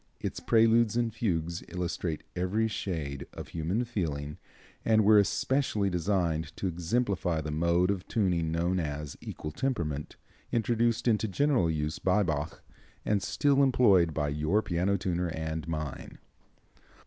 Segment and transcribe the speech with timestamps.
[0.19, 4.39] Its Preludes and Fugues illustrate every shade of human feeling,
[4.83, 10.15] and were especially designed to exemplify the mode of tuning known as equal temperament,
[10.51, 12.63] introduced into general use by Bach,
[13.05, 16.17] and still employed by your piano tuner and mine.